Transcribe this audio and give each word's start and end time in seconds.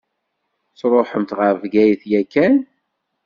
Tṛuḥemt 0.79 1.31
ɣer 1.39 1.53
Bgayet 1.61 2.03
yakan? 2.11 2.55